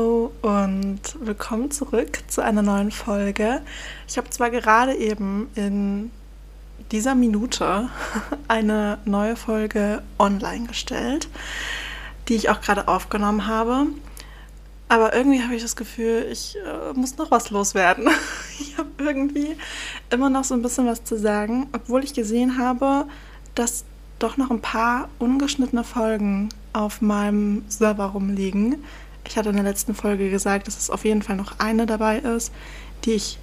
[1.31, 3.61] willkommen zurück zu einer neuen Folge.
[4.05, 6.11] Ich habe zwar gerade eben in
[6.91, 7.89] dieser Minute
[8.49, 11.29] eine neue Folge online gestellt,
[12.27, 13.87] die ich auch gerade aufgenommen habe,
[14.89, 18.09] aber irgendwie habe ich das Gefühl, ich äh, muss noch was loswerden.
[18.59, 19.55] Ich habe irgendwie
[20.09, 23.05] immer noch so ein bisschen was zu sagen, obwohl ich gesehen habe,
[23.55, 23.85] dass
[24.19, 28.83] doch noch ein paar ungeschnittene Folgen auf meinem Server rumliegen
[29.27, 32.19] ich hatte in der letzten Folge gesagt, dass es auf jeden Fall noch eine dabei
[32.19, 32.51] ist,
[33.05, 33.37] die ich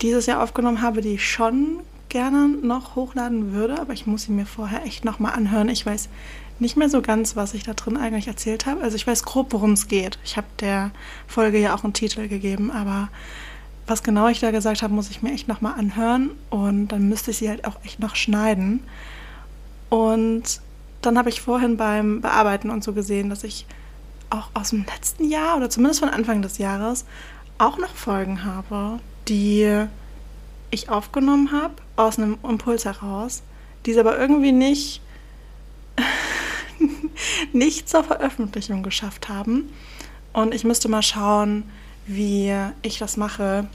[0.00, 4.32] dieses Jahr aufgenommen habe, die ich schon gerne noch hochladen würde, aber ich muss sie
[4.32, 5.68] mir vorher echt nochmal anhören.
[5.68, 6.08] Ich weiß
[6.58, 8.82] nicht mehr so ganz, was ich da drin eigentlich erzählt habe.
[8.82, 10.18] Also ich weiß grob, worum es geht.
[10.24, 10.90] Ich habe der
[11.26, 13.08] Folge ja auch einen Titel gegeben, aber
[13.86, 17.30] was genau ich da gesagt habe, muss ich mir echt nochmal anhören und dann müsste
[17.30, 18.80] ich sie halt auch echt noch schneiden.
[19.88, 20.60] Und
[21.00, 23.66] dann habe ich vorhin beim Bearbeiten und so gesehen, dass ich
[24.32, 27.04] auch aus dem letzten Jahr oder zumindest von Anfang des Jahres
[27.58, 29.86] auch noch Folgen habe, die
[30.70, 33.42] ich aufgenommen habe aus einem Impuls heraus,
[33.84, 35.00] die es aber irgendwie nicht,
[37.52, 39.70] nicht zur Veröffentlichung geschafft haben.
[40.32, 41.64] Und ich müsste mal schauen,
[42.06, 43.68] wie ich das mache,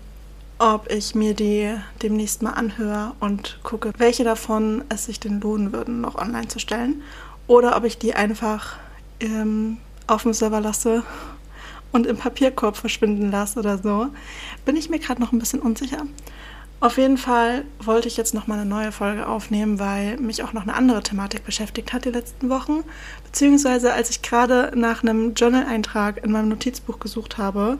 [0.57, 5.71] ob ich mir die demnächst mal anhöre und gucke, welche davon es sich denn lohnen
[5.71, 7.03] würden, noch online zu stellen.
[7.45, 8.77] Oder ob ich die einfach
[9.19, 11.03] ähm, auf dem Server lasse
[11.91, 14.07] und im Papierkorb verschwinden lasse oder so,
[14.65, 16.03] bin ich mir gerade noch ein bisschen unsicher.
[16.79, 20.53] Auf jeden Fall wollte ich jetzt noch mal eine neue Folge aufnehmen, weil mich auch
[20.53, 22.83] noch eine andere Thematik beschäftigt hat die letzten Wochen.
[23.23, 27.79] Beziehungsweise als ich gerade nach einem Journal-Eintrag in meinem Notizbuch gesucht habe,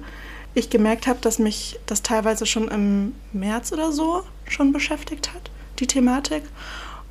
[0.56, 5.52] ich gemerkt habe, dass mich das teilweise schon im März oder so schon beschäftigt hat,
[5.78, 6.42] die Thematik.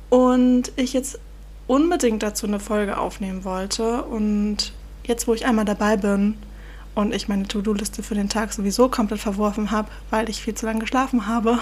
[0.09, 1.19] Und ich jetzt
[1.67, 4.73] unbedingt dazu eine Folge aufnehmen wollte und
[5.07, 6.35] jetzt wo ich einmal dabei bin
[6.95, 10.65] und ich meine To-Do-Liste für den Tag sowieso komplett verworfen habe, weil ich viel zu
[10.65, 11.59] lange geschlafen habe,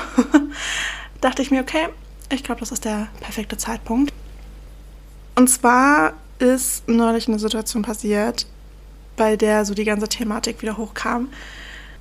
[1.21, 1.87] dachte ich mir, okay,
[2.31, 4.13] ich glaube, das ist der perfekte Zeitpunkt.
[5.35, 8.47] Und zwar ist neulich eine Situation passiert,
[9.15, 11.29] bei der so die ganze Thematik wieder hochkam.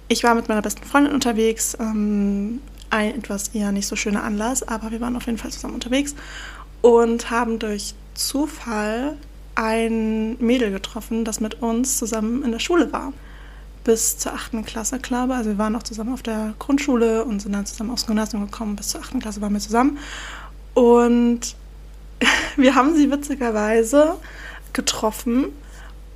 [0.09, 2.60] Ich war mit meiner besten Freundin unterwegs, ähm,
[2.91, 6.15] ein etwas eher nicht so schöner Anlass, aber wir waren auf jeden Fall zusammen unterwegs
[6.83, 9.16] und haben durch Zufall
[9.54, 13.12] ein Mädel getroffen, das mit uns zusammen in der Schule war.
[13.84, 14.65] Bis zur 8.
[14.65, 15.38] Klasse, glaube ich.
[15.38, 18.76] Also wir waren noch zusammen auf der Grundschule und sind dann zusammen aufs Gymnasium gekommen.
[18.76, 19.20] Bis zur 8.
[19.20, 19.98] Klasse waren wir zusammen.
[20.72, 21.54] Und
[22.56, 24.16] wir haben sie witzigerweise
[24.72, 25.47] getroffen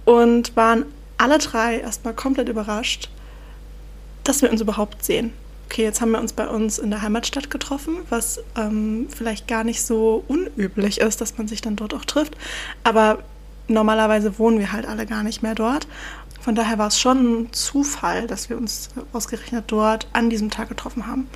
[0.05, 0.87] und waren
[1.19, 3.11] alle drei erstmal komplett überrascht,
[4.25, 5.33] dass wir uns überhaupt sehen.
[5.71, 9.65] Okay, jetzt haben wir uns bei uns in der Heimatstadt getroffen, was ähm, vielleicht gar
[9.65, 12.39] nicht so unüblich ist, dass man sich dann dort auch trifft.
[12.85, 13.19] Aber
[13.69, 15.87] normalerweise wohnen wir halt alle gar nicht mehr dort.
[16.41, 20.71] Von daher war es schon ein Zufall, dass wir uns ausgerechnet dort an diesem Tag
[20.71, 21.29] getroffen haben.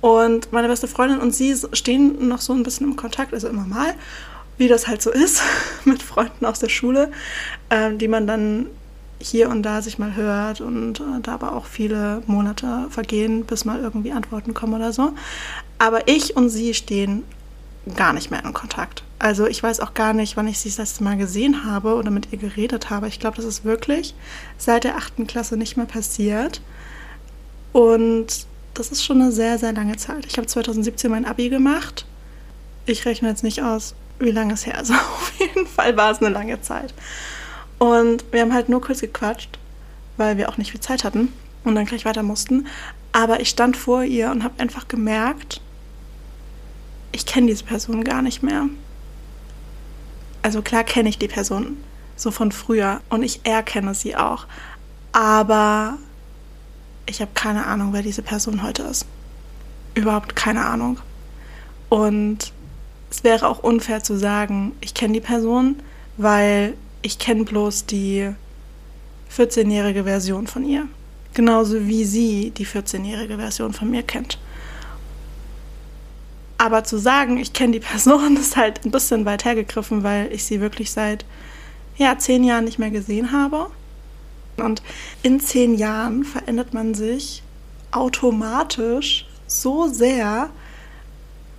[0.00, 3.66] Und meine beste Freundin und sie stehen noch so ein bisschen im Kontakt, also immer
[3.66, 3.94] mal,
[4.58, 5.42] wie das halt so ist
[5.84, 7.12] mit Freunden aus der Schule,
[7.68, 8.66] äh, die man dann
[9.20, 13.64] hier und da sich mal hört und äh, da aber auch viele Monate vergehen, bis
[13.64, 15.12] mal irgendwie Antworten kommen oder so.
[15.78, 17.24] Aber ich und sie stehen
[17.96, 19.04] gar nicht mehr in Kontakt.
[19.18, 22.10] Also ich weiß auch gar nicht, wann ich sie das letzte Mal gesehen habe oder
[22.10, 23.08] mit ihr geredet habe.
[23.08, 24.14] Ich glaube, das ist wirklich
[24.56, 26.62] seit der achten Klasse nicht mehr passiert.
[27.72, 30.26] Und das ist schon eine sehr, sehr lange Zeit.
[30.26, 32.06] Ich habe 2017 mein Abi gemacht.
[32.86, 34.90] Ich rechne jetzt nicht aus, wie lange es her ist.
[34.90, 36.94] Auf jeden Fall war es eine lange Zeit.
[37.80, 39.58] Und wir haben halt nur kurz gequatscht,
[40.18, 41.32] weil wir auch nicht viel Zeit hatten
[41.64, 42.66] und dann gleich weiter mussten.
[43.10, 45.62] Aber ich stand vor ihr und habe einfach gemerkt,
[47.10, 48.66] ich kenne diese Person gar nicht mehr.
[50.42, 51.78] Also klar kenne ich die Person
[52.16, 54.44] so von früher und ich erkenne sie auch.
[55.12, 55.96] Aber
[57.06, 59.06] ich habe keine Ahnung, wer diese Person heute ist.
[59.94, 60.98] Überhaupt keine Ahnung.
[61.88, 62.52] Und
[63.10, 65.76] es wäre auch unfair zu sagen, ich kenne die Person,
[66.18, 68.30] weil ich kenne bloß die
[69.36, 70.88] 14-jährige Version von ihr.
[71.34, 74.38] Genauso wie sie die 14-jährige Version von mir kennt.
[76.58, 80.44] Aber zu sagen, ich kenne die Person, ist halt ein bisschen weit hergegriffen, weil ich
[80.44, 81.24] sie wirklich seit
[81.96, 83.70] ja, zehn Jahren nicht mehr gesehen habe.
[84.56, 84.82] Und
[85.22, 87.42] in zehn Jahren verändert man sich
[87.92, 90.50] automatisch so sehr.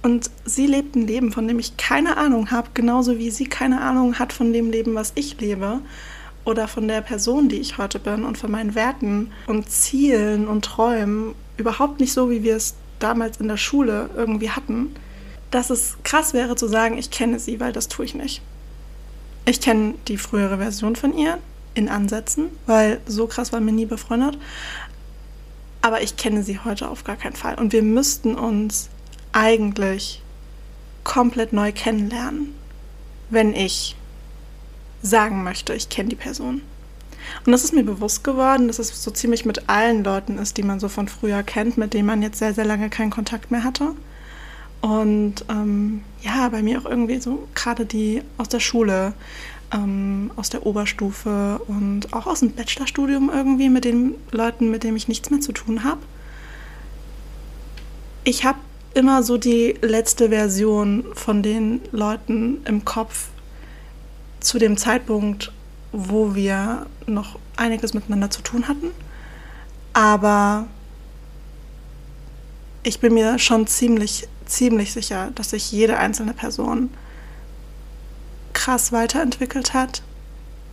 [0.02, 3.82] Und sie lebt ein Leben, von dem ich keine Ahnung habe, genauso wie sie keine
[3.82, 5.80] Ahnung hat von dem Leben, was ich lebe.
[6.44, 10.66] Oder von der Person, die ich heute bin und von meinen Werten und Zielen und
[10.66, 11.36] Träumen.
[11.58, 14.96] Überhaupt nicht so, wie wir es damals in der Schule irgendwie hatten,
[15.52, 18.42] dass es krass wäre zu sagen, ich kenne sie, weil das tue ich nicht.
[19.46, 21.38] Ich kenne die frühere Version von ihr
[21.74, 24.38] in Ansätzen, weil so krass war mir nie befreundet.
[25.82, 27.56] Aber ich kenne sie heute auf gar keinen Fall.
[27.56, 28.90] Und wir müssten uns
[29.34, 30.22] eigentlich
[31.04, 32.54] komplett neu kennenlernen,
[33.30, 33.96] wenn ich
[35.02, 36.62] sagen möchte, ich kenne die Person.
[37.46, 40.64] Und das ist mir bewusst geworden, dass es so ziemlich mit allen Leuten ist, die
[40.64, 43.64] man so von früher kennt, mit denen man jetzt sehr, sehr lange keinen Kontakt mehr
[43.64, 43.94] hatte.
[44.82, 49.14] Und ähm, ja, bei mir auch irgendwie so gerade die aus der Schule,
[49.72, 54.98] ähm, aus der Oberstufe und auch aus dem Bachelorstudium irgendwie mit den Leuten, mit denen
[54.98, 56.02] ich nichts mehr zu tun habe.
[58.24, 58.58] Ich habe
[58.94, 63.30] immer so die letzte Version von den Leuten im Kopf
[64.40, 65.52] zu dem Zeitpunkt,
[65.92, 68.92] wo wir noch einiges miteinander zu tun hatten.
[69.94, 70.68] Aber
[72.84, 76.90] ich bin mir schon ziemlich, ziemlich sicher, dass sich jede einzelne Person
[78.54, 80.02] krass weiterentwickelt hat,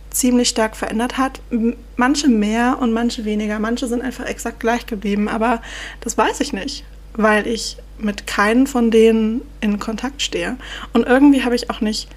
[0.09, 1.41] ziemlich stark verändert hat.
[1.95, 3.59] Manche mehr und manche weniger.
[3.59, 5.61] Manche sind einfach exakt gleich geblieben, aber
[6.01, 6.83] das weiß ich nicht,
[7.13, 10.57] weil ich mit keinen von denen in Kontakt stehe.
[10.93, 12.09] Und irgendwie habe ich auch nicht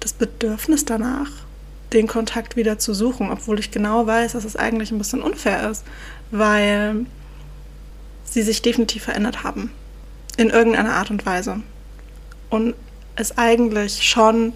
[0.00, 1.30] das Bedürfnis danach,
[1.92, 5.70] den Kontakt wieder zu suchen, obwohl ich genau weiß, dass es eigentlich ein bisschen unfair
[5.70, 5.84] ist,
[6.30, 7.06] weil
[8.24, 9.70] sie sich definitiv verändert haben.
[10.36, 11.60] In irgendeiner Art und Weise.
[12.50, 12.74] Und
[13.16, 14.54] es eigentlich schon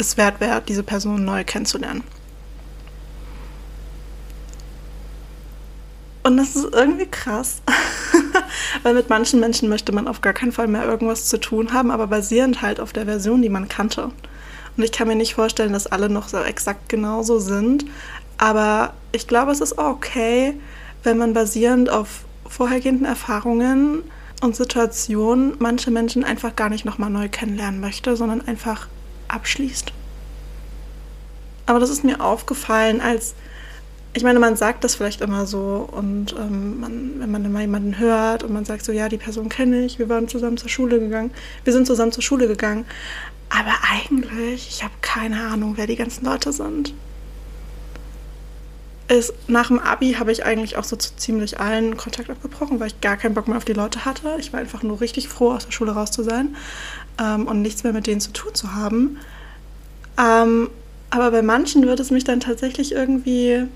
[0.00, 2.02] es wert wäre, diese Person neu kennenzulernen.
[6.30, 7.60] Und das ist irgendwie krass,
[8.84, 11.90] weil mit manchen Menschen möchte man auf gar keinen Fall mehr irgendwas zu tun haben,
[11.90, 14.12] aber basierend halt auf der Version, die man kannte.
[14.76, 17.84] Und ich kann mir nicht vorstellen, dass alle noch so exakt genauso sind.
[18.38, 20.54] Aber ich glaube, es ist auch okay,
[21.02, 24.04] wenn man basierend auf vorhergehenden Erfahrungen
[24.40, 28.86] und Situationen manche Menschen einfach gar nicht nochmal neu kennenlernen möchte, sondern einfach
[29.26, 29.92] abschließt.
[31.66, 33.34] Aber das ist mir aufgefallen, als
[34.12, 37.98] ich meine, man sagt das vielleicht immer so und ähm, man, wenn man immer jemanden
[37.98, 40.98] hört und man sagt so, ja, die Person kenne ich, wir waren zusammen zur Schule
[40.98, 41.30] gegangen,
[41.64, 42.84] wir sind zusammen zur Schule gegangen,
[43.50, 46.92] aber eigentlich, ich habe keine Ahnung, wer die ganzen Leute sind.
[49.06, 52.88] Es, nach dem Abi habe ich eigentlich auch so zu ziemlich allen Kontakt abgebrochen, weil
[52.88, 54.36] ich gar keinen Bock mehr auf die Leute hatte.
[54.38, 56.54] Ich war einfach nur richtig froh, aus der Schule raus zu sein
[57.20, 59.18] ähm, und nichts mehr mit denen zu tun zu haben.
[60.16, 60.70] Ähm,
[61.10, 63.66] aber bei manchen würde es mich dann tatsächlich irgendwie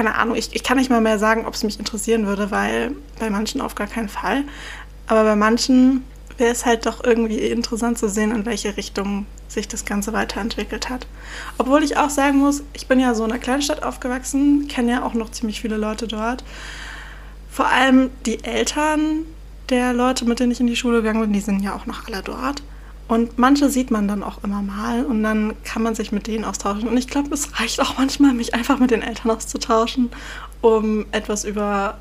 [0.00, 2.92] keine Ahnung, ich, ich kann nicht mal mehr sagen, ob es mich interessieren würde, weil
[3.18, 4.44] bei manchen auf gar keinen Fall.
[5.06, 6.04] Aber bei manchen
[6.38, 10.88] wäre es halt doch irgendwie interessant zu sehen, in welche Richtung sich das Ganze weiterentwickelt
[10.88, 11.06] hat.
[11.58, 15.02] Obwohl ich auch sagen muss, ich bin ja so in einer Kleinstadt aufgewachsen, kenne ja
[15.02, 16.44] auch noch ziemlich viele Leute dort.
[17.50, 19.26] Vor allem die Eltern
[19.68, 22.06] der Leute, mit denen ich in die Schule gegangen bin, die sind ja auch noch
[22.06, 22.62] alle dort.
[23.10, 26.44] Und manche sieht man dann auch immer mal und dann kann man sich mit denen
[26.44, 26.88] austauschen.
[26.88, 30.10] Und ich glaube, es reicht auch manchmal, mich einfach mit den Eltern auszutauschen,
[30.60, 31.98] um etwas über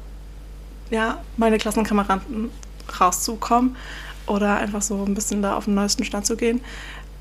[0.91, 2.51] ja, meine Klassenkameraden
[3.01, 3.75] rauszukommen
[4.27, 6.61] oder einfach so ein bisschen da auf den neuesten Stand zu gehen.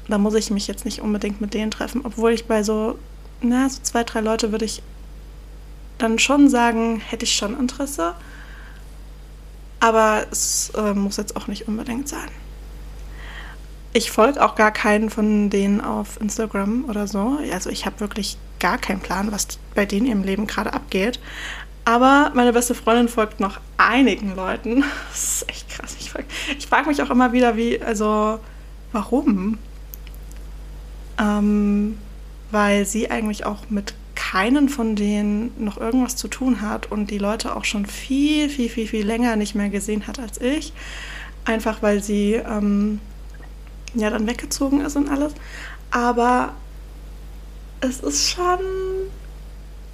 [0.06, 2.98] Da muss ich mich jetzt nicht unbedingt mit denen treffen, obwohl ich bei so,
[3.40, 4.82] na, so zwei, drei Leute würde ich
[5.96, 8.12] dann schon sagen, hätte ich schon Interesse.
[9.80, 12.28] Aber es äh, muss jetzt auch nicht unbedingt sein.
[13.92, 17.38] Ich folge auch gar keinen von denen auf Instagram oder so.
[17.52, 21.18] Also ich habe wirklich gar keinen Plan, was bei denen im Leben gerade abgeht.
[21.84, 24.84] Aber meine beste Freundin folgt noch einigen Leuten.
[25.10, 25.96] Das ist echt krass.
[25.98, 26.26] Ich frage
[26.68, 28.40] frag mich auch immer wieder, wie, also,
[28.92, 29.58] warum?
[31.18, 31.98] Ähm,
[32.50, 37.18] weil sie eigentlich auch mit keinen von denen noch irgendwas zu tun hat und die
[37.18, 40.74] Leute auch schon viel, viel, viel, viel länger nicht mehr gesehen hat als ich.
[41.46, 43.00] Einfach weil sie ähm,
[43.94, 45.34] ja dann weggezogen ist und alles.
[45.90, 46.54] Aber
[47.80, 48.58] es ist schon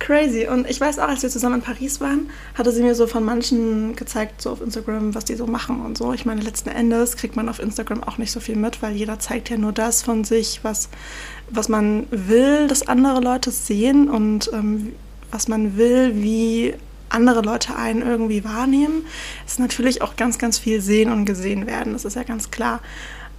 [0.05, 0.47] Crazy.
[0.47, 3.25] Und ich weiß auch, als wir zusammen in Paris waren, hatte sie mir so von
[3.25, 6.13] manchen gezeigt, so auf Instagram, was die so machen und so.
[6.13, 9.19] Ich meine, letzten Endes kriegt man auf Instagram auch nicht so viel mit, weil jeder
[9.19, 10.91] zeigt ja nur das von sich, was,
[11.49, 14.93] was man will, dass andere Leute sehen und ähm,
[15.31, 16.75] was man will, wie
[17.09, 19.07] andere Leute einen irgendwie wahrnehmen.
[19.47, 21.95] Es ist natürlich auch ganz, ganz viel sehen und gesehen werden.
[21.95, 22.81] Das ist ja ganz klar.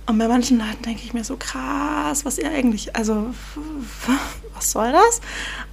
[0.08, 3.34] Und bei manchen Leuten denke ich mir so krass, was ihr eigentlich, also
[4.56, 5.22] was soll das?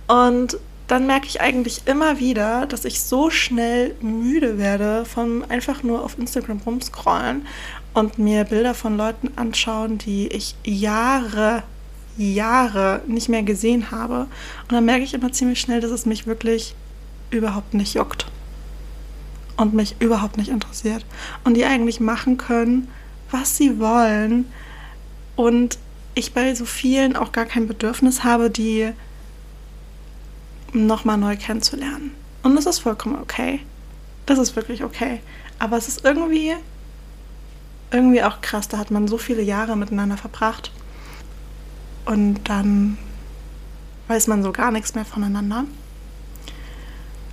[0.08, 0.58] Und
[0.88, 6.02] dann merke ich eigentlich immer wieder, dass ich so schnell müde werde vom einfach nur
[6.02, 7.46] auf Instagram rumscrollen
[7.94, 11.62] und mir Bilder von Leuten anschauen, die ich Jahre,
[12.16, 14.26] Jahre nicht mehr gesehen habe.
[14.62, 16.74] Und dann merke ich immer ziemlich schnell, dass es mich wirklich
[17.30, 18.26] überhaupt nicht juckt
[19.56, 21.04] und mich überhaupt nicht interessiert.
[21.44, 22.88] Und die eigentlich machen können,
[23.32, 24.46] was sie wollen.
[25.36, 25.78] Und
[26.14, 28.92] ich bei so vielen auch gar kein Bedürfnis habe, die
[30.72, 32.12] nochmal neu kennenzulernen.
[32.42, 33.60] Und das ist vollkommen okay.
[34.26, 35.20] Das ist wirklich okay.
[35.58, 36.54] Aber es ist irgendwie,
[37.90, 38.68] irgendwie auch krass.
[38.68, 40.72] Da hat man so viele Jahre miteinander verbracht.
[42.04, 42.98] Und dann
[44.08, 45.64] weiß man so gar nichts mehr voneinander.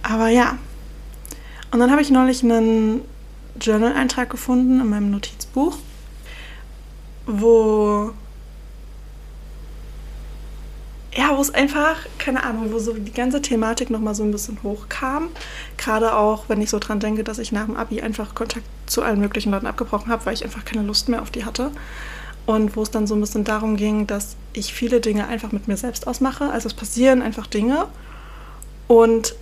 [0.04, 0.58] Aber ja.
[1.72, 3.02] Und dann habe ich neulich einen
[3.60, 5.78] Journal-Eintrag gefunden in meinem Notizbuch
[7.30, 8.14] wo
[11.16, 14.60] ja, wo es einfach, keine Ahnung, wo so die ganze Thematik nochmal so ein bisschen
[14.62, 15.30] hochkam.
[15.78, 19.02] Gerade auch, wenn ich so dran denke, dass ich nach dem Abi einfach Kontakt zu
[19.02, 21.72] allen möglichen Leuten abgebrochen habe, weil ich einfach keine Lust mehr auf die hatte.
[22.46, 25.68] Und wo es dann so ein bisschen darum ging, dass ich viele Dinge einfach mit
[25.68, 26.50] mir selbst ausmache.
[26.52, 27.88] Also es passieren einfach Dinge.
[28.88, 29.36] Und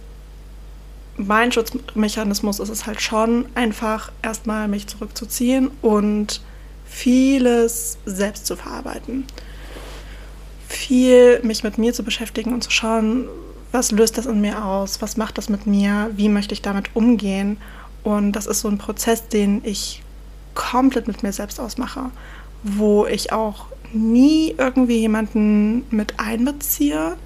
[1.17, 6.41] mein Schutzmechanismus ist es halt schon, einfach erstmal mich zurückzuziehen und
[6.88, 9.25] vieles selbst zu verarbeiten.
[10.67, 13.27] Viel mich mit mir zu beschäftigen und zu schauen,
[13.72, 16.96] was löst das in mir aus, was macht das mit mir, wie möchte ich damit
[16.96, 17.58] umgehen.
[18.03, 20.01] Und das ist so ein Prozess, den ich
[20.56, 22.10] komplett mit mir selbst ausmache,
[22.63, 27.17] wo ich auch nie irgendwie jemanden mit einbeziehe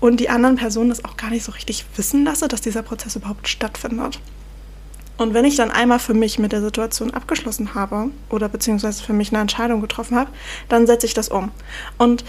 [0.00, 3.16] und die anderen Personen das auch gar nicht so richtig wissen lasse, dass dieser Prozess
[3.16, 4.20] überhaupt stattfindet.
[5.18, 9.14] Und wenn ich dann einmal für mich mit der Situation abgeschlossen habe oder beziehungsweise für
[9.14, 10.30] mich eine Entscheidung getroffen habe,
[10.68, 11.50] dann setze ich das um.
[11.96, 12.24] Und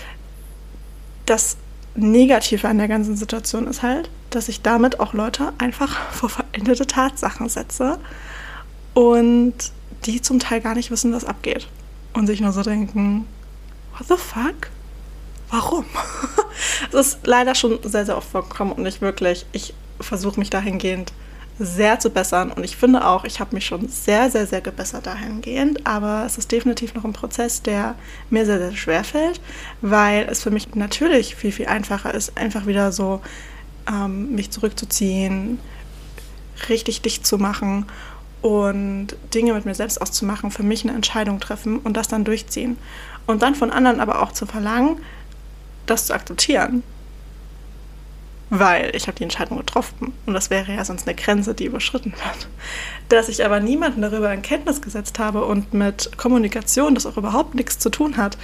[1.26, 1.58] das
[1.96, 6.88] Negative an der ganzen Situation ist halt, dass ich damit auch Leute einfach vor veränderte
[6.88, 8.00] Tatsachen setze
[8.94, 9.54] und
[10.06, 11.68] die zum Teil gar nicht wissen, was abgeht.
[12.14, 13.28] Und sich nur so denken,
[13.98, 14.70] what the fuck?
[15.50, 15.86] Warum?
[16.92, 19.46] das ist leider schon sehr, sehr oft vorgekommen und nicht wirklich.
[19.52, 21.12] Ich versuche mich dahingehend
[21.60, 22.52] sehr zu bessern.
[22.52, 25.86] Und ich finde auch, ich habe mich schon sehr, sehr, sehr gebessert dahingehend.
[25.88, 27.96] Aber es ist definitiv noch ein Prozess, der
[28.30, 29.42] mir sehr, sehr schwer fällt,
[29.82, 33.22] weil es für mich natürlich viel, viel einfacher ist, einfach wieder so
[33.90, 35.60] ähm, mich zurückzuziehen,
[36.70, 37.86] richtig dicht zu machen
[38.42, 42.78] und Dinge mit mir selbst auszumachen, für mich eine Entscheidung treffen und das dann durchziehen.
[43.26, 44.98] Und dann von anderen aber auch zu verlangen,
[45.86, 46.84] das zu akzeptieren
[48.50, 52.12] weil ich habe die Entscheidung getroffen und das wäre ja sonst eine Grenze, die überschritten
[52.12, 52.48] wird.
[53.10, 57.56] Dass ich aber niemanden darüber in Kenntnis gesetzt habe und mit Kommunikation das auch überhaupt
[57.56, 58.38] nichts zu tun hat,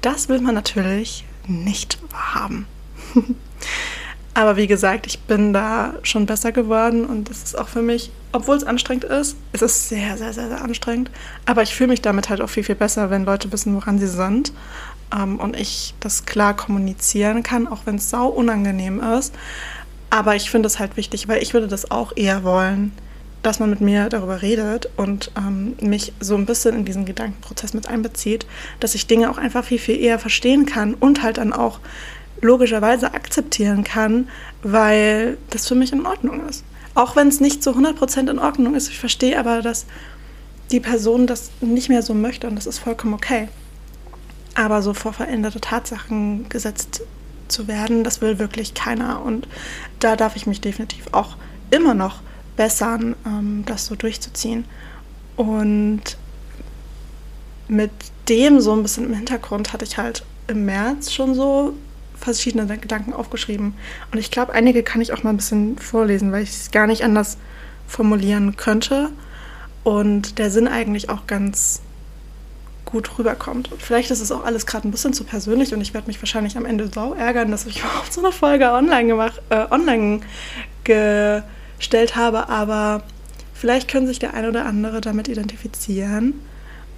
[0.00, 2.66] das will man natürlich nicht haben.
[4.34, 8.10] aber wie gesagt, ich bin da schon besser geworden und das ist auch für mich,
[8.32, 11.10] obwohl es anstrengend ist, es ist sehr, sehr, sehr, sehr anstrengend,
[11.46, 14.08] aber ich fühle mich damit halt auch viel, viel besser, wenn Leute wissen, woran sie
[14.08, 14.52] sind
[15.14, 19.34] ähm, und ich das klar kommunizieren kann, auch wenn es sau unangenehm ist.
[20.10, 22.92] Aber ich finde es halt wichtig, weil ich würde das auch eher wollen,
[23.42, 27.74] dass man mit mir darüber redet und ähm, mich so ein bisschen in diesen Gedankenprozess
[27.74, 28.46] mit einbezieht,
[28.80, 31.80] dass ich Dinge auch einfach viel, viel eher verstehen kann und halt dann auch
[32.40, 34.28] logischerweise akzeptieren kann,
[34.62, 36.64] weil das für mich in Ordnung ist.
[36.94, 39.86] Auch wenn es nicht zu 100% in Ordnung ist, ich verstehe aber, dass
[40.70, 43.48] die Person das nicht mehr so möchte und das ist vollkommen okay.
[44.54, 47.02] Aber so vor veränderte Tatsachen gesetzt
[47.48, 49.22] zu werden, das will wirklich keiner.
[49.22, 49.48] Und
[50.00, 51.36] da darf ich mich definitiv auch
[51.70, 52.20] immer noch
[52.56, 54.64] bessern, ähm, das so durchzuziehen.
[55.36, 56.16] Und
[57.68, 57.90] mit
[58.28, 61.74] dem so ein bisschen im Hintergrund hatte ich halt im März schon so
[62.16, 63.74] verschiedene Gedanken aufgeschrieben.
[64.12, 66.86] Und ich glaube, einige kann ich auch mal ein bisschen vorlesen, weil ich es gar
[66.86, 67.38] nicht anders
[67.86, 69.10] formulieren könnte.
[69.82, 71.82] Und der Sinn eigentlich auch ganz
[72.84, 73.72] gut rüberkommt.
[73.72, 76.20] Und vielleicht ist es auch alles gerade ein bisschen zu persönlich und ich werde mich
[76.20, 80.20] wahrscheinlich am Ende sau ärgern, dass ich überhaupt so eine Folge online gemacht, äh, online
[80.84, 83.02] gestellt habe, aber
[83.54, 86.34] vielleicht können sich der eine oder andere damit identifizieren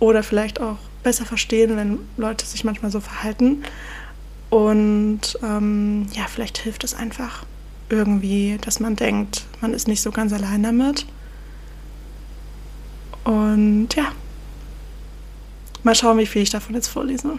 [0.00, 3.62] oder vielleicht auch besser verstehen, wenn Leute sich manchmal so verhalten.
[4.50, 7.44] Und ähm, ja, vielleicht hilft es einfach
[7.88, 11.06] irgendwie, dass man denkt, man ist nicht so ganz allein damit.
[13.24, 14.12] Und ja,
[15.86, 17.38] mal schauen, wie viel ich davon jetzt vorlese.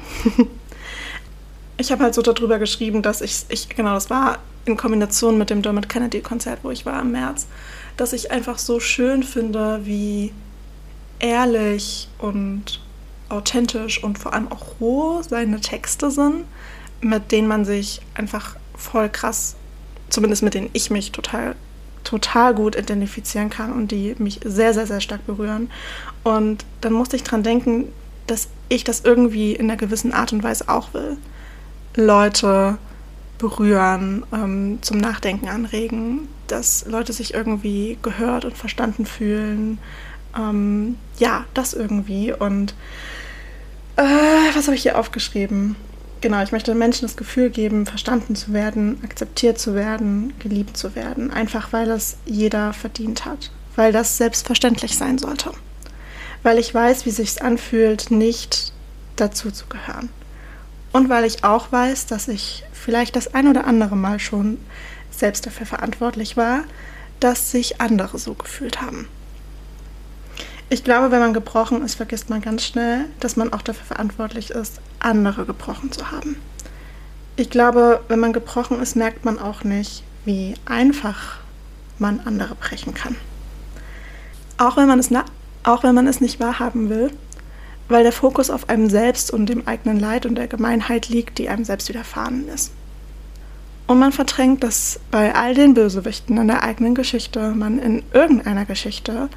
[1.77, 5.51] ich habe halt so darüber geschrieben, dass ich, ich, genau, das war in Kombination mit
[5.51, 7.45] dem Dermot Kennedy-Konzert, wo ich war im März,
[7.97, 10.31] dass ich einfach so schön finde, wie
[11.19, 12.81] ehrlich und
[13.29, 16.45] authentisch und vor allem auch roh seine Texte sind,
[17.01, 19.55] mit denen man sich einfach voll krass,
[20.09, 21.55] zumindest mit denen ich mich total,
[22.05, 25.69] total gut identifizieren kann und die mich sehr, sehr, sehr stark berühren.
[26.23, 27.89] Und dann musste ich dran denken,
[28.27, 31.17] dass ich das irgendwie in einer gewissen Art und Weise auch will.
[31.95, 32.77] Leute
[33.37, 39.79] berühren, ähm, zum Nachdenken anregen, dass Leute sich irgendwie gehört und verstanden fühlen.
[40.37, 42.33] Ähm, ja, das irgendwie.
[42.33, 42.73] Und
[43.95, 44.03] äh,
[44.53, 45.75] was habe ich hier aufgeschrieben?
[46.21, 50.95] Genau, ich möchte Menschen das Gefühl geben, verstanden zu werden, akzeptiert zu werden, geliebt zu
[50.95, 51.31] werden.
[51.31, 53.51] Einfach weil es jeder verdient hat.
[53.75, 55.51] Weil das selbstverständlich sein sollte.
[56.47, 58.71] Weil ich weiß, wie sich anfühlt, nicht
[59.17, 60.07] dazu zu gehören.
[60.93, 64.57] Und weil ich auch weiß, dass ich vielleicht das ein oder andere Mal schon
[65.11, 66.63] selbst dafür verantwortlich war,
[67.19, 69.09] dass sich andere so gefühlt haben.
[70.69, 74.51] Ich glaube, wenn man gebrochen ist, vergisst man ganz schnell, dass man auch dafür verantwortlich
[74.51, 76.37] ist, andere gebrochen zu haben.
[77.35, 81.39] Ich glaube, wenn man gebrochen ist, merkt man auch nicht, wie einfach
[81.99, 83.17] man andere brechen kann.
[84.57, 85.11] Auch wenn man es,
[85.67, 87.11] auch wenn man es nicht wahrhaben will,
[87.89, 91.49] weil der Fokus auf einem selbst und dem eigenen Leid und der Gemeinheit liegt, die
[91.49, 92.71] einem selbst widerfahren ist.
[93.85, 98.65] Und man verdrängt, dass bei all den Bösewichten in der eigenen Geschichte man in irgendeiner
[98.65, 99.29] Geschichte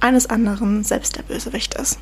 [0.00, 1.98] eines anderen selbst der Bösewicht ist.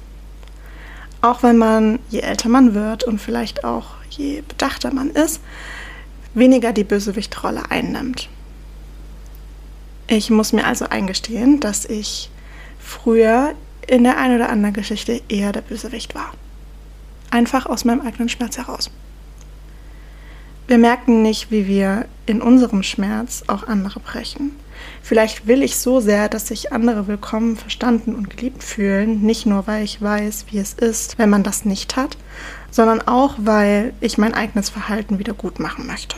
[1.21, 5.41] Auch wenn man, je älter man wird und vielleicht auch je bedachter man ist,
[6.35, 8.29] weniger die Bösewichtrolle einnimmt.
[10.07, 12.31] Ich muss mir also eingestehen, dass ich
[12.79, 13.55] früher
[13.88, 16.33] in der einen oder anderen Geschichte eher der Bösewicht war.
[17.31, 18.90] Einfach aus meinem eigenen Schmerz heraus.
[20.66, 24.53] Wir merken nicht, wie wir in unserem Schmerz auch andere brechen.
[25.03, 29.66] Vielleicht will ich so sehr, dass sich andere willkommen, verstanden und geliebt fühlen, nicht nur
[29.66, 32.18] weil ich weiß, wie es ist, wenn man das nicht hat,
[32.70, 36.16] sondern auch weil ich mein eigenes Verhalten wieder gut machen möchte.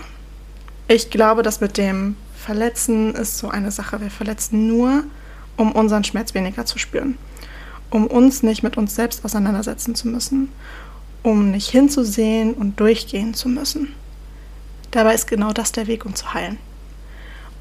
[0.88, 4.00] Ich glaube, dass mit dem Verletzen ist so eine Sache.
[4.00, 5.04] Wir verletzen nur,
[5.56, 7.16] um unseren Schmerz weniger zu spüren,
[7.90, 10.50] um uns nicht mit uns selbst auseinandersetzen zu müssen,
[11.22, 13.94] um nicht hinzusehen und durchgehen zu müssen.
[14.90, 16.58] Dabei ist genau das der Weg, um zu heilen.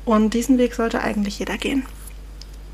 [0.05, 1.85] Und diesen Weg sollte eigentlich jeder gehen.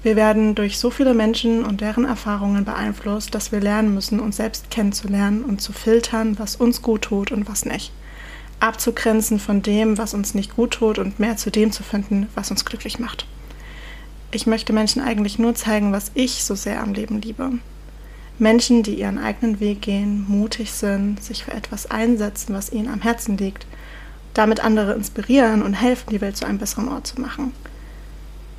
[0.03, 4.37] Wir werden durch so viele Menschen und deren Erfahrungen beeinflusst, dass wir lernen müssen, uns
[4.37, 7.91] selbst kennenzulernen und zu filtern, was uns gut tut und was nicht.
[8.59, 12.51] Abzugrenzen von dem, was uns nicht gut tut und mehr zu dem zu finden, was
[12.51, 13.25] uns glücklich macht.
[14.35, 17.51] Ich möchte Menschen eigentlich nur zeigen, was ich so sehr am Leben liebe.
[18.37, 23.01] Menschen, die ihren eigenen Weg gehen, mutig sind, sich für etwas einsetzen, was ihnen am
[23.01, 23.65] Herzen liegt
[24.35, 27.53] damit andere inspirieren und helfen, die Welt zu einem besseren Ort zu machen.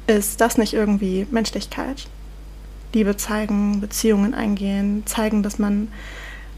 [0.09, 2.09] Ist das nicht irgendwie Menschlichkeit?
[2.93, 5.89] Liebe zeigen, Beziehungen eingehen, zeigen, dass man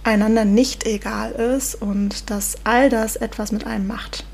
[0.04, 4.24] einander nicht egal ist und dass all das etwas mit einem macht.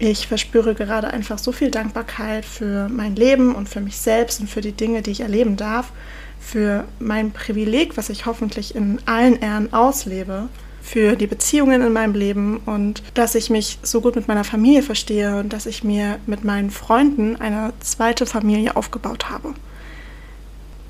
[0.00, 4.48] Ich verspüre gerade einfach so viel Dankbarkeit für mein Leben und für mich selbst und
[4.48, 5.90] für die Dinge, die ich erleben darf,
[6.38, 10.48] für mein Privileg, was ich hoffentlich in allen Ehren auslebe
[10.80, 14.82] für die Beziehungen in meinem Leben und dass ich mich so gut mit meiner Familie
[14.82, 19.52] verstehe und dass ich mir mit meinen Freunden eine zweite Familie aufgebaut habe.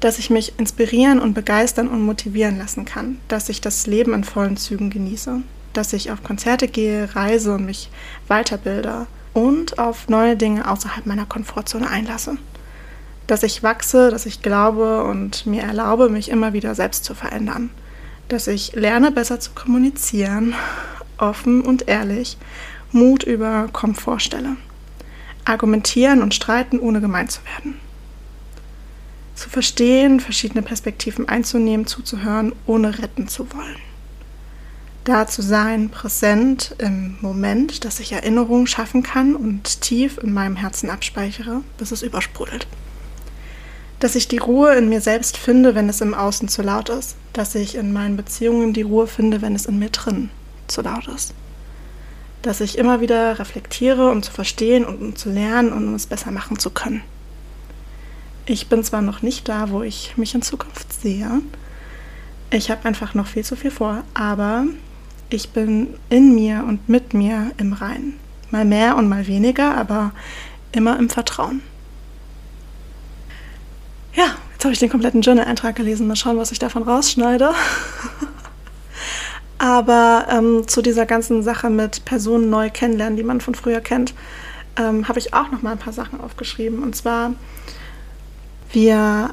[0.01, 4.23] Dass ich mich inspirieren und begeistern und motivieren lassen kann, dass ich das Leben in
[4.23, 5.41] vollen Zügen genieße,
[5.73, 7.91] dass ich auf Konzerte gehe, reise und mich
[8.27, 12.37] weiterbilde und auf neue Dinge außerhalb meiner Komfortzone einlasse.
[13.27, 17.71] Dass ich wachse, dass ich glaube und mir erlaube, mich immer wieder selbst zu verändern
[18.29, 20.55] dass ich lerne, besser zu kommunizieren,
[21.19, 22.37] offen und ehrlich,
[22.93, 24.57] Mut über Komfort stelle,
[25.45, 27.81] argumentieren und streiten, ohne gemein zu werden.
[29.35, 33.77] Zu verstehen, verschiedene Perspektiven einzunehmen, zuzuhören, ohne retten zu wollen.
[35.05, 40.57] Da zu sein, präsent im Moment, dass ich Erinnerungen schaffen kann und tief in meinem
[40.57, 42.67] Herzen abspeichere, bis es übersprudelt.
[44.01, 47.17] Dass ich die Ruhe in mir selbst finde, wenn es im Außen zu laut ist,
[47.33, 50.31] dass ich in meinen Beziehungen die Ruhe finde, wenn es in mir drin
[50.67, 51.35] zu laut ist,
[52.43, 56.07] dass ich immer wieder reflektiere, um zu verstehen und um zu lernen und um es
[56.07, 57.03] besser machen zu können.
[58.47, 61.43] Ich bin zwar noch nicht da, wo ich mich in Zukunft sehe,
[62.51, 64.65] Ich habe einfach noch viel zu viel vor, aber
[65.31, 68.15] ich bin in mir und mit mir im Rein.
[68.51, 70.13] Mal mehr und mal weniger, aber
[70.73, 71.63] immer im Vertrauen.
[74.15, 76.07] Ja, jetzt habe ich den kompletten Journal-Eintrag gelesen.
[76.07, 77.53] Mal schauen, was ich davon rausschneide.
[79.59, 84.15] aber ähm, zu dieser ganzen Sache mit Personen neu kennenlernen, die man von früher kennt,
[84.77, 86.83] ähm, habe ich auch noch mal ein paar Sachen aufgeschrieben.
[86.83, 87.35] Und zwar,
[88.73, 89.31] wir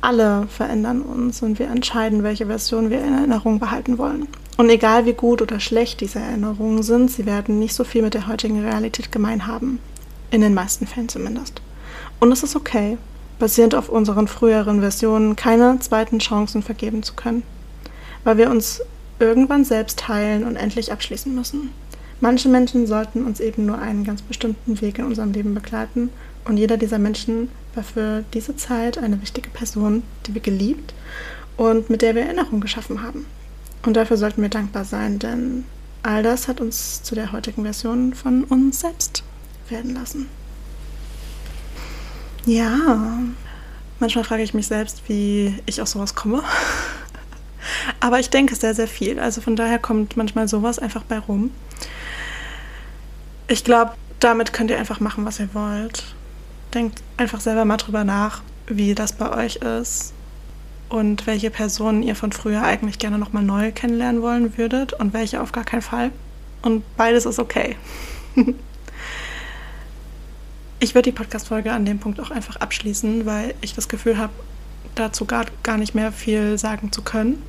[0.00, 4.28] alle verändern uns und wir entscheiden, welche Version wir in Erinnerung behalten wollen.
[4.58, 8.14] Und egal wie gut oder schlecht diese Erinnerungen sind, sie werden nicht so viel mit
[8.14, 9.78] der heutigen Realität gemein haben.
[10.32, 11.62] In den meisten Fällen zumindest.
[12.18, 12.98] Und es ist okay,
[13.38, 17.44] basierend auf unseren früheren Versionen keine zweiten Chancen vergeben zu können.
[18.24, 18.82] Weil wir uns
[19.20, 21.70] irgendwann selbst heilen und endlich abschließen müssen.
[22.20, 26.10] Manche Menschen sollten uns eben nur einen ganz bestimmten Weg in unserem Leben begleiten
[26.44, 30.94] und jeder dieser Menschen war für diese Zeit eine wichtige Person, die wir geliebt
[31.56, 33.24] und mit der wir Erinnerung geschaffen haben.
[33.82, 35.64] Und dafür sollten wir dankbar sein, denn
[36.02, 39.22] all das hat uns zu der heutigen Version von uns selbst
[39.68, 40.28] werden lassen.
[42.44, 43.18] Ja,
[43.98, 46.42] manchmal frage ich mich selbst, wie ich aus sowas komme.
[48.00, 49.20] Aber ich denke sehr, sehr viel.
[49.20, 51.50] Also von daher kommt manchmal sowas einfach bei rum.
[53.48, 56.04] Ich glaube, damit könnt ihr einfach machen, was ihr wollt.
[56.74, 60.12] Denkt einfach selber mal drüber nach, wie das bei euch ist
[60.88, 65.42] und welche Personen ihr von früher eigentlich gerne nochmal neu kennenlernen wollen würdet und welche
[65.42, 66.10] auf gar keinen Fall.
[66.62, 67.76] Und beides ist okay.
[70.80, 74.32] ich würde die Podcast-Folge an dem Punkt auch einfach abschließen, weil ich das Gefühl habe,
[74.94, 77.42] dazu gar, gar nicht mehr viel sagen zu können.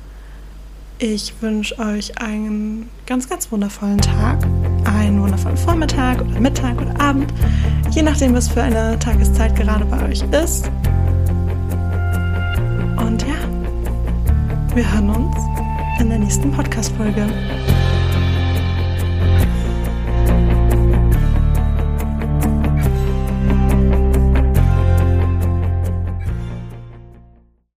[0.98, 4.46] Ich wünsche euch einen ganz, ganz wundervollen Tag
[4.84, 7.32] einen wundervollen Vormittag oder Mittag oder Abend,
[7.90, 10.70] je nachdem, was für eine Tageszeit gerade bei euch ist.
[14.76, 15.36] Wir hören uns
[16.00, 17.26] in der nächsten Podcast-Folge.